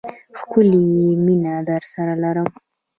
[0.39, 2.49] ښکلی یې، مینه درسره لرم